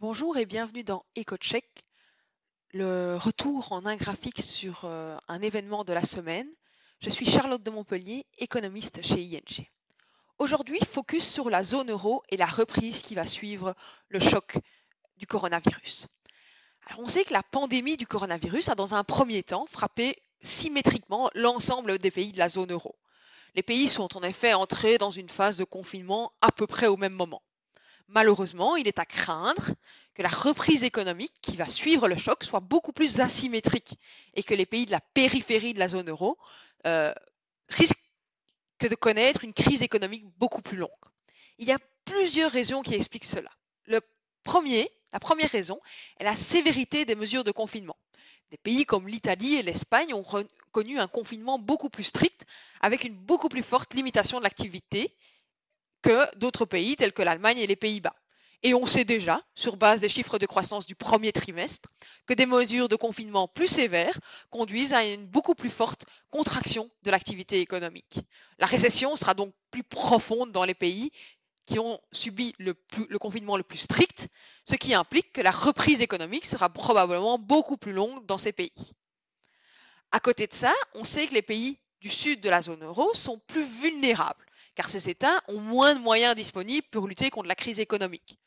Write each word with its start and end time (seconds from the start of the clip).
Bonjour 0.00 0.38
et 0.38 0.46
bienvenue 0.46 0.82
dans 0.82 1.04
EcoCheck, 1.18 1.84
le 2.72 3.18
retour 3.18 3.70
en 3.72 3.84
un 3.84 3.96
graphique 3.96 4.40
sur 4.40 4.86
euh, 4.86 5.18
un 5.28 5.42
événement 5.42 5.84
de 5.84 5.92
la 5.92 6.02
semaine. 6.02 6.48
Je 7.00 7.10
suis 7.10 7.26
Charlotte 7.26 7.62
de 7.62 7.70
Montpellier, 7.70 8.24
économiste 8.38 9.02
chez 9.02 9.20
ING. 9.20 9.66
Aujourd'hui, 10.38 10.78
focus 10.88 11.30
sur 11.30 11.50
la 11.50 11.62
zone 11.62 11.90
euro 11.90 12.22
et 12.30 12.38
la 12.38 12.46
reprise 12.46 13.02
qui 13.02 13.14
va 13.14 13.26
suivre 13.26 13.74
le 14.08 14.20
choc 14.20 14.56
du 15.18 15.26
coronavirus. 15.26 16.06
Alors 16.86 17.00
on 17.00 17.06
sait 17.06 17.26
que 17.26 17.34
la 17.34 17.42
pandémie 17.42 17.98
du 17.98 18.06
coronavirus 18.06 18.70
a 18.70 18.74
dans 18.74 18.94
un 18.94 19.04
premier 19.04 19.42
temps 19.42 19.66
frappé 19.66 20.16
symétriquement 20.40 21.30
l'ensemble 21.34 21.98
des 21.98 22.10
pays 22.10 22.32
de 22.32 22.38
la 22.38 22.48
zone 22.48 22.72
euro. 22.72 22.96
Les 23.54 23.62
pays 23.62 23.86
sont 23.86 24.16
en 24.16 24.22
effet 24.22 24.54
entrés 24.54 24.96
dans 24.96 25.10
une 25.10 25.28
phase 25.28 25.58
de 25.58 25.64
confinement 25.64 26.32
à 26.40 26.52
peu 26.52 26.66
près 26.66 26.86
au 26.86 26.96
même 26.96 27.12
moment. 27.12 27.42
Malheureusement, 28.10 28.74
il 28.74 28.88
est 28.88 28.98
à 28.98 29.04
craindre 29.04 29.72
que 30.14 30.22
la 30.22 30.28
reprise 30.28 30.82
économique 30.82 31.32
qui 31.42 31.56
va 31.56 31.68
suivre 31.68 32.08
le 32.08 32.16
choc 32.16 32.42
soit 32.42 32.58
beaucoup 32.60 32.92
plus 32.92 33.20
asymétrique 33.20 33.94
et 34.34 34.42
que 34.42 34.54
les 34.54 34.66
pays 34.66 34.84
de 34.84 34.90
la 34.90 35.00
périphérie 35.00 35.74
de 35.74 35.78
la 35.78 35.86
zone 35.86 36.10
euro 36.10 36.36
euh, 36.86 37.14
risquent 37.68 37.96
de 38.80 38.94
connaître 38.96 39.44
une 39.44 39.52
crise 39.52 39.82
économique 39.82 40.24
beaucoup 40.38 40.60
plus 40.60 40.76
longue. 40.76 40.90
Il 41.58 41.68
y 41.68 41.72
a 41.72 41.78
plusieurs 42.04 42.50
raisons 42.50 42.82
qui 42.82 42.94
expliquent 42.94 43.24
cela. 43.24 43.50
La 43.86 44.00
première 44.42 45.50
raison 45.50 45.80
est 46.18 46.24
la 46.24 46.34
sévérité 46.34 47.04
des 47.04 47.14
mesures 47.14 47.44
de 47.44 47.52
confinement. 47.52 47.96
Des 48.50 48.56
pays 48.56 48.86
comme 48.86 49.06
l'Italie 49.06 49.54
et 49.54 49.62
l'Espagne 49.62 50.14
ont 50.14 50.24
connu 50.72 50.98
un 50.98 51.06
confinement 51.06 51.60
beaucoup 51.60 51.90
plus 51.90 52.04
strict 52.04 52.44
avec 52.80 53.04
une 53.04 53.14
beaucoup 53.14 53.48
plus 53.48 53.62
forte 53.62 53.94
limitation 53.94 54.38
de 54.38 54.42
l'activité 54.42 55.14
que 56.02 56.36
d'autres 56.36 56.64
pays 56.64 56.96
tels 56.96 57.12
que 57.12 57.22
l'Allemagne 57.22 57.58
et 57.58 57.66
les 57.66 57.76
Pays-Bas. 57.76 58.14
Et 58.62 58.74
on 58.74 58.84
sait 58.84 59.04
déjà, 59.04 59.42
sur 59.54 59.76
base 59.76 60.02
des 60.02 60.08
chiffres 60.08 60.38
de 60.38 60.44
croissance 60.44 60.86
du 60.86 60.94
premier 60.94 61.32
trimestre, 61.32 61.88
que 62.26 62.34
des 62.34 62.44
mesures 62.44 62.88
de 62.88 62.96
confinement 62.96 63.48
plus 63.48 63.68
sévères 63.68 64.18
conduisent 64.50 64.92
à 64.92 65.04
une 65.04 65.26
beaucoup 65.26 65.54
plus 65.54 65.70
forte 65.70 66.04
contraction 66.30 66.90
de 67.02 67.10
l'activité 67.10 67.60
économique. 67.60 68.20
La 68.58 68.66
récession 68.66 69.16
sera 69.16 69.32
donc 69.32 69.54
plus 69.70 69.82
profonde 69.82 70.52
dans 70.52 70.64
les 70.64 70.74
pays 70.74 71.10
qui 71.64 71.78
ont 71.78 72.00
subi 72.12 72.54
le, 72.58 72.74
confinement 73.18 73.56
le 73.56 73.62
plus 73.62 73.78
strict, 73.78 74.28
ce 74.68 74.74
qui 74.74 74.92
implique 74.92 75.32
que 75.32 75.40
la 75.40 75.52
reprise 75.52 76.02
économique 76.02 76.44
sera 76.44 76.68
probablement 76.68 77.38
beaucoup 77.38 77.78
plus 77.78 77.92
longue 77.92 78.26
dans 78.26 78.38
ces 78.38 78.52
pays. 78.52 78.92
À 80.10 80.20
côté 80.20 80.46
de 80.46 80.52
ça, 80.52 80.74
on 80.94 81.04
sait 81.04 81.28
que 81.28 81.34
les 81.34 81.42
pays 81.42 81.78
du 82.00 82.10
sud 82.10 82.40
de 82.40 82.50
la 82.50 82.60
zone 82.60 82.82
euro 82.84 83.14
sont 83.14 83.38
plus 83.46 83.64
vulnérables 83.64 84.44
car 84.74 84.88
ces 84.88 85.10
États 85.10 85.42
ont 85.48 85.60
moins 85.60 85.94
de 85.94 86.00
moyens 86.00 86.34
disponibles 86.34 86.86
pour 86.90 87.06
lutter 87.06 87.30
contre 87.30 87.48
la 87.48 87.54
crise 87.54 87.80
économique. 87.80 88.38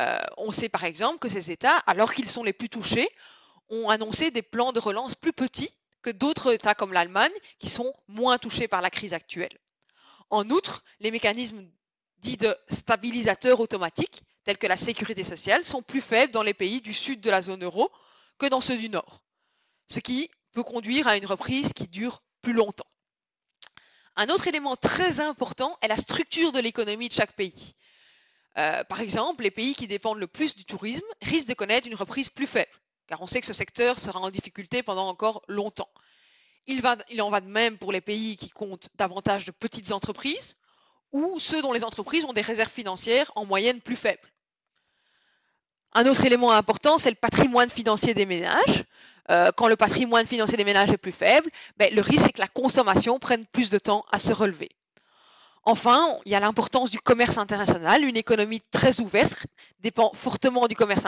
Euh, 0.00 0.18
on 0.36 0.52
sait 0.52 0.68
par 0.68 0.84
exemple 0.84 1.18
que 1.18 1.28
ces 1.28 1.50
États, 1.50 1.76
alors 1.78 2.12
qu'ils 2.12 2.28
sont 2.28 2.44
les 2.44 2.52
plus 2.52 2.68
touchés, 2.68 3.08
ont 3.68 3.88
annoncé 3.88 4.30
des 4.30 4.42
plans 4.42 4.72
de 4.72 4.80
relance 4.80 5.14
plus 5.14 5.32
petits 5.32 5.70
que 6.02 6.10
d'autres 6.10 6.52
États 6.52 6.74
comme 6.74 6.92
l'Allemagne, 6.92 7.32
qui 7.58 7.68
sont 7.68 7.92
moins 8.08 8.38
touchés 8.38 8.68
par 8.68 8.80
la 8.80 8.90
crise 8.90 9.12
actuelle. 9.12 9.56
En 10.30 10.48
outre, 10.48 10.82
les 11.00 11.10
mécanismes 11.10 11.64
dits 12.18 12.36
de 12.36 12.56
stabilisateurs 12.68 13.60
automatiques, 13.60 14.22
tels 14.44 14.58
que 14.58 14.66
la 14.66 14.76
sécurité 14.76 15.24
sociale, 15.24 15.64
sont 15.64 15.82
plus 15.82 16.00
faibles 16.00 16.32
dans 16.32 16.42
les 16.42 16.54
pays 16.54 16.80
du 16.80 16.94
sud 16.94 17.20
de 17.20 17.30
la 17.30 17.42
zone 17.42 17.64
euro 17.64 17.90
que 18.38 18.46
dans 18.46 18.60
ceux 18.60 18.76
du 18.76 18.88
nord, 18.88 19.22
ce 19.88 20.00
qui 20.00 20.30
peut 20.52 20.62
conduire 20.62 21.06
à 21.06 21.16
une 21.16 21.26
reprise 21.26 21.72
qui 21.72 21.88
dure 21.88 22.22
plus 22.42 22.54
longtemps. 22.54 22.89
Un 24.20 24.28
autre 24.28 24.48
élément 24.48 24.76
très 24.76 25.20
important 25.20 25.78
est 25.80 25.88
la 25.88 25.96
structure 25.96 26.52
de 26.52 26.60
l'économie 26.60 27.08
de 27.08 27.14
chaque 27.14 27.32
pays. 27.32 27.72
Euh, 28.58 28.84
par 28.84 29.00
exemple, 29.00 29.44
les 29.44 29.50
pays 29.50 29.72
qui 29.72 29.86
dépendent 29.86 30.18
le 30.18 30.26
plus 30.26 30.56
du 30.56 30.66
tourisme 30.66 31.06
risquent 31.22 31.48
de 31.48 31.54
connaître 31.54 31.86
une 31.86 31.94
reprise 31.94 32.28
plus 32.28 32.46
faible, 32.46 32.70
car 33.06 33.22
on 33.22 33.26
sait 33.26 33.40
que 33.40 33.46
ce 33.46 33.54
secteur 33.54 33.98
sera 33.98 34.20
en 34.20 34.28
difficulté 34.28 34.82
pendant 34.82 35.08
encore 35.08 35.40
longtemps. 35.48 35.88
Il, 36.66 36.82
il 37.08 37.22
en 37.22 37.30
va 37.30 37.40
de 37.40 37.46
même 37.46 37.78
pour 37.78 37.92
les 37.92 38.02
pays 38.02 38.36
qui 38.36 38.50
comptent 38.50 38.90
davantage 38.96 39.46
de 39.46 39.52
petites 39.52 39.90
entreprises 39.90 40.58
ou 41.12 41.40
ceux 41.40 41.62
dont 41.62 41.72
les 41.72 41.82
entreprises 41.82 42.26
ont 42.26 42.34
des 42.34 42.42
réserves 42.42 42.70
financières 42.70 43.32
en 43.36 43.46
moyenne 43.46 43.80
plus 43.80 43.96
faibles. 43.96 44.30
Un 45.94 46.04
autre 46.04 46.26
élément 46.26 46.52
important, 46.52 46.98
c'est 46.98 47.08
le 47.08 47.16
patrimoine 47.16 47.70
financier 47.70 48.12
des 48.12 48.26
ménages. 48.26 48.84
Euh, 49.30 49.50
quand 49.56 49.68
le 49.68 49.76
patrimoine 49.76 50.26
financier 50.26 50.56
des 50.56 50.64
ménages 50.64 50.90
est 50.90 50.96
plus 50.96 51.12
faible, 51.12 51.50
ben, 51.76 51.92
le 51.94 52.00
risque 52.00 52.28
est 52.28 52.32
que 52.32 52.40
la 52.40 52.48
consommation 52.48 53.18
prenne 53.18 53.46
plus 53.46 53.70
de 53.70 53.78
temps 53.78 54.04
à 54.10 54.18
se 54.18 54.32
relever. 54.32 54.70
Enfin, 55.64 56.16
il 56.24 56.32
y 56.32 56.34
a 56.34 56.40
l'importance 56.40 56.90
du 56.90 57.00
commerce 57.00 57.36
international. 57.36 58.02
Une 58.02 58.16
économie 58.16 58.62
très 58.70 59.00
ouverte 59.00 59.46
dépend 59.80 60.10
fortement 60.14 60.68
du 60.68 60.74
commerce 60.74 61.04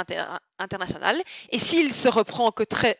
international. 0.59 1.23
Et 1.51 1.59
s'il 1.59 1.93
se 1.93 2.09
reprend 2.09 2.53
que 2.53 2.63
très 2.63 2.99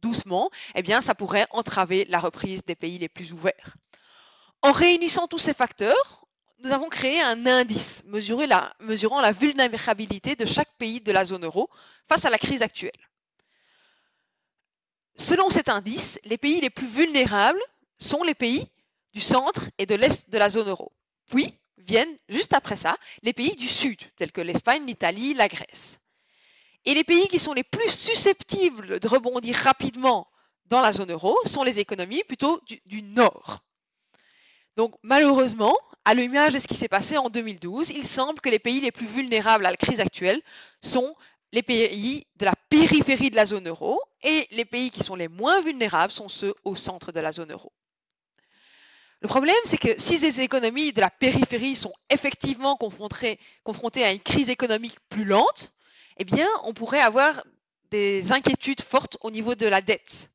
doucement, 0.00 0.50
eh 0.76 0.82
bien, 0.82 1.00
ça 1.00 1.14
pourrait 1.14 1.46
entraver 1.50 2.04
la 2.08 2.20
reprise 2.20 2.64
des 2.64 2.76
pays 2.76 2.98
les 2.98 3.08
plus 3.08 3.32
ouverts. 3.32 3.76
En 4.62 4.72
réunissant 4.72 5.26
tous 5.26 5.38
ces 5.38 5.54
facteurs, 5.54 6.26
nous 6.60 6.72
avons 6.72 6.88
créé 6.88 7.20
un 7.20 7.46
indice 7.46 8.04
mesurant 8.06 9.20
la 9.20 9.32
vulnérabilité 9.32 10.36
de 10.36 10.46
chaque 10.46 10.72
pays 10.78 11.00
de 11.00 11.12
la 11.12 11.24
zone 11.24 11.44
euro 11.44 11.68
face 12.08 12.24
à 12.24 12.30
la 12.30 12.38
crise 12.38 12.62
actuelle. 12.62 12.92
Selon 15.16 15.48
cet 15.50 15.68
indice, 15.68 16.20
les 16.24 16.36
pays 16.36 16.60
les 16.60 16.70
plus 16.70 16.86
vulnérables 16.86 17.60
sont 17.98 18.22
les 18.22 18.34
pays 18.34 18.66
du 19.14 19.20
centre 19.20 19.70
et 19.78 19.86
de 19.86 19.94
l'est 19.94 20.30
de 20.30 20.38
la 20.38 20.50
zone 20.50 20.68
euro. 20.68 20.92
Puis 21.26 21.54
viennent, 21.78 22.16
juste 22.28 22.52
après 22.52 22.76
ça, 22.76 22.96
les 23.22 23.32
pays 23.32 23.56
du 23.56 23.68
sud, 23.68 23.98
tels 24.16 24.32
que 24.32 24.40
l'Espagne, 24.40 24.84
l'Italie, 24.86 25.34
la 25.34 25.48
Grèce. 25.48 26.00
Et 26.84 26.94
les 26.94 27.04
pays 27.04 27.28
qui 27.28 27.38
sont 27.38 27.52
les 27.52 27.64
plus 27.64 27.90
susceptibles 27.90 29.00
de 29.00 29.08
rebondir 29.08 29.56
rapidement 29.56 30.28
dans 30.66 30.80
la 30.80 30.92
zone 30.92 31.12
euro 31.12 31.36
sont 31.44 31.62
les 31.62 31.78
économies 31.78 32.22
plutôt 32.24 32.60
du, 32.84 33.02
nord. 33.02 33.60
Donc 34.76 34.94
malheureusement, 35.02 35.76
à 36.04 36.14
l'image 36.14 36.52
de 36.52 36.58
ce 36.58 36.68
qui 36.68 36.74
s'est 36.74 36.88
passé 36.88 37.16
en 37.16 37.30
2012, 37.30 37.90
il 37.90 38.06
semble 38.06 38.40
que 38.40 38.50
les 38.50 38.58
pays 38.58 38.80
les 38.80 38.92
plus 38.92 39.06
vulnérables 39.06 39.66
à 39.66 39.70
la 39.70 39.76
crise 39.76 40.00
actuelle 40.00 40.42
sont 40.80 41.16
les 41.52 41.62
pays 41.62 42.26
de 42.36 42.44
la 42.44 42.54
périphérie 42.68 43.30
de 43.30 43.36
la 43.36 43.46
zone 43.46 43.68
euro 43.68 44.00
et 44.26 44.48
les 44.50 44.64
pays 44.64 44.90
qui 44.90 45.02
sont 45.02 45.14
les 45.14 45.28
moins 45.28 45.60
vulnérables 45.62 46.12
sont 46.12 46.28
ceux 46.28 46.54
au 46.64 46.74
centre 46.74 47.12
de 47.12 47.20
la 47.20 47.32
zone 47.32 47.52
euro. 47.52 47.72
Le 49.20 49.28
problème, 49.28 49.56
c'est 49.64 49.78
que 49.78 49.98
si 49.98 50.18
ces 50.18 50.42
économies 50.42 50.92
de 50.92 51.00
la 51.00 51.10
périphérie 51.10 51.76
sont 51.76 51.92
effectivement 52.10 52.76
confrontées, 52.76 53.38
à 54.04 54.12
une 54.12 54.20
crise 54.20 54.50
économique 54.50 54.98
plus 55.08 55.24
lente, 55.24 55.72
eh 56.18 56.26
on 56.64 56.74
pourrait 56.74 57.00
avoir 57.00 57.42
des 57.90 58.32
inquiétudes 58.32 58.82
fortes 58.82 59.16
au 59.22 59.30
niveau 59.30 59.54
de 59.54 59.66
la 59.66 59.80
dette 59.80 60.30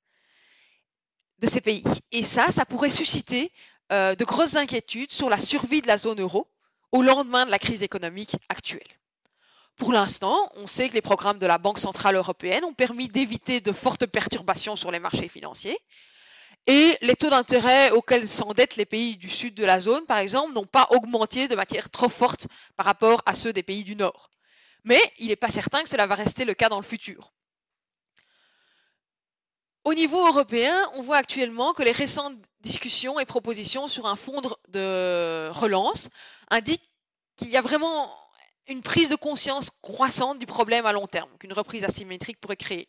de 1.39 1.47
ces 1.47 1.61
pays. 1.61 1.83
Et 2.11 2.23
ça, 2.23 2.49
ça 2.51 2.65
pourrait 2.65 2.89
susciter 2.89 3.51
euh, 3.91 4.15
de 4.15 4.23
grosses 4.23 4.55
inquiétudes 4.55 5.11
sur 5.11 5.29
la 5.29 5.39
survie 5.39 5.81
de 5.81 5.87
la 5.87 5.97
zone 5.97 6.21
euro 6.21 6.47
au 6.91 7.01
lendemain 7.01 7.45
de 7.45 7.51
la 7.51 7.59
crise 7.59 7.83
économique 7.83 8.35
actuelle. 8.49 9.00
Pour 9.75 9.93
l'instant, 9.93 10.49
on 10.55 10.67
sait 10.67 10.89
que 10.89 10.93
les 10.93 11.01
programmes 11.01 11.39
de 11.39 11.47
la 11.47 11.57
Banque 11.57 11.79
centrale 11.79 12.15
européenne 12.15 12.63
ont 12.65 12.73
permis 12.73 13.07
d'éviter 13.07 13.61
de 13.61 13.71
fortes 13.71 14.05
perturbations 14.05 14.75
sur 14.75 14.91
les 14.91 14.99
marchés 14.99 15.27
financiers. 15.27 15.77
Et 16.67 16.97
les 17.01 17.15
taux 17.15 17.29
d'intérêt 17.29 17.89
auxquels 17.91 18.29
s'endettent 18.29 18.75
les 18.75 18.85
pays 18.85 19.17
du 19.17 19.29
sud 19.29 19.55
de 19.55 19.65
la 19.65 19.79
zone, 19.79 20.05
par 20.05 20.19
exemple, 20.19 20.53
n'ont 20.53 20.67
pas 20.67 20.87
augmenté 20.91 21.47
de 21.47 21.55
manière 21.55 21.89
trop 21.89 22.09
forte 22.09 22.47
par 22.75 22.85
rapport 22.85 23.23
à 23.25 23.33
ceux 23.33 23.53
des 23.53 23.63
pays 23.63 23.83
du 23.83 23.95
nord. 23.95 24.29
Mais 24.83 25.01
il 25.17 25.27
n'est 25.27 25.35
pas 25.35 25.49
certain 25.49 25.81
que 25.81 25.89
cela 25.89 26.05
va 26.05 26.15
rester 26.15 26.45
le 26.45 26.53
cas 26.53 26.69
dans 26.69 26.77
le 26.77 26.83
futur. 26.83 27.33
Au 29.83 29.95
niveau 29.95 30.27
européen, 30.27 30.87
on 30.93 31.01
voit 31.01 31.17
actuellement 31.17 31.73
que 31.73 31.81
les 31.81 31.91
récentes 31.91 32.37
discussions 32.59 33.19
et 33.19 33.25
propositions 33.25 33.87
sur 33.87 34.05
un 34.05 34.15
fonds 34.15 34.41
de 34.67 35.49
relance 35.49 36.09
indiquent 36.51 36.87
qu'il 37.35 37.49
y 37.49 37.57
a 37.57 37.61
vraiment 37.61 38.15
une 38.67 38.81
prise 38.81 39.09
de 39.09 39.15
conscience 39.15 39.69
croissante 39.81 40.39
du 40.39 40.45
problème 40.45 40.85
à 40.85 40.93
long 40.93 41.07
terme 41.07 41.29
qu'une 41.39 41.53
reprise 41.53 41.83
asymétrique 41.83 42.39
pourrait 42.39 42.57
créer. 42.57 42.87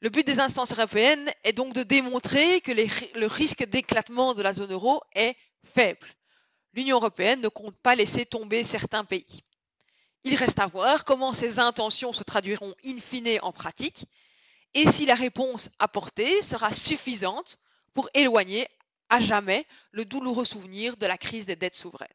Le 0.00 0.08
but 0.08 0.26
des 0.26 0.40
instances 0.40 0.72
européennes 0.72 1.30
est 1.44 1.52
donc 1.52 1.74
de 1.74 1.82
démontrer 1.82 2.60
que 2.62 2.72
le 2.72 3.26
risque 3.26 3.64
d'éclatement 3.64 4.32
de 4.32 4.42
la 4.42 4.52
zone 4.52 4.72
euro 4.72 5.02
est 5.14 5.36
faible. 5.62 6.06
L'Union 6.72 6.96
européenne 6.96 7.40
ne 7.40 7.48
compte 7.48 7.76
pas 7.76 7.94
laisser 7.94 8.24
tomber 8.24 8.64
certains 8.64 9.04
pays. 9.04 9.42
Il 10.24 10.34
reste 10.36 10.58
à 10.58 10.66
voir 10.66 11.04
comment 11.04 11.32
ces 11.32 11.58
intentions 11.58 12.12
se 12.12 12.22
traduiront 12.22 12.74
in 12.84 12.98
fine 12.98 13.38
en 13.42 13.52
pratique 13.52 14.06
et 14.74 14.90
si 14.90 15.04
la 15.04 15.14
réponse 15.14 15.70
apportée 15.78 16.42
sera 16.42 16.72
suffisante 16.72 17.58
pour 17.92 18.08
éloigner 18.14 18.68
à 19.08 19.20
jamais 19.20 19.66
le 19.90 20.04
douloureux 20.04 20.44
souvenir 20.44 20.96
de 20.96 21.06
la 21.06 21.18
crise 21.18 21.46
des 21.46 21.56
dettes 21.56 21.74
souveraines. 21.74 22.08